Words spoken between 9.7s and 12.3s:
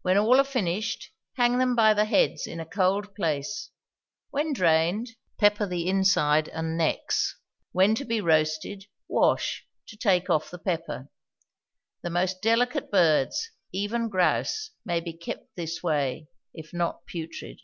to take off the pepper. The